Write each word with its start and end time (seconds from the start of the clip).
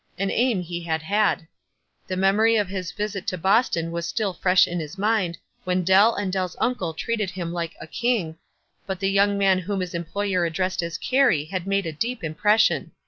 An 0.17 0.31
aim 0.31 0.61
he 0.61 0.81
had 0.81 1.03
had. 1.03 1.47
The 2.07 2.17
memory 2.17 2.55
of 2.55 2.69
his 2.69 2.91
visit 2.91 3.27
to 3.27 3.37
Boston 3.37 3.91
was 3.91 4.07
still 4.07 4.33
fresh 4.33 4.67
in 4.67 4.79
his 4.79 4.97
mind, 4.97 5.37
when 5.63 5.83
Dell 5.83 6.15
and 6.15 6.33
Dell's 6.33 6.55
uncle 6.59 6.95
treated 6.95 7.29
him 7.29 7.53
like 7.53 7.75
a 7.79 7.85
"king," 7.85 8.39
but 8.87 8.99
the 8.99 9.11
young 9.11 9.37
man 9.37 9.59
whom 9.59 9.79
his 9.79 9.93
employer 9.93 10.43
addressed 10.43 10.81
as 10.81 10.97
Carey 10.97 11.45
had 11.45 11.67
made 11.67 11.85
a 11.85 11.91
deep 11.93 12.23
impression. 12.23 12.93